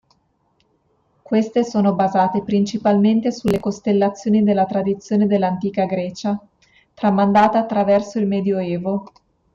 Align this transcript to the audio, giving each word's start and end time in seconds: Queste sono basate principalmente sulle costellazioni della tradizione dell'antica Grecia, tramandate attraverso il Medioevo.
Queste 1.21 1.63
sono 1.63 1.93
basate 1.93 2.41
principalmente 2.41 3.31
sulle 3.31 3.59
costellazioni 3.59 4.41
della 4.41 4.65
tradizione 4.65 5.27
dell'antica 5.27 5.85
Grecia, 5.85 6.41
tramandate 6.95 7.59
attraverso 7.59 8.17
il 8.17 8.25
Medioevo. 8.25 9.05